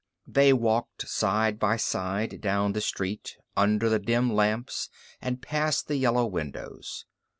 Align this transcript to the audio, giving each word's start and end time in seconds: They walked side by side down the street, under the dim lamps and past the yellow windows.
They 0.25 0.51
walked 0.51 1.07
side 1.07 1.59
by 1.59 1.77
side 1.77 2.41
down 2.41 2.73
the 2.73 2.81
street, 2.81 3.37
under 3.55 3.87
the 3.87 3.99
dim 3.99 4.33
lamps 4.33 4.89
and 5.21 5.43
past 5.43 5.87
the 5.87 5.95
yellow 5.95 6.25
windows. 6.25 7.05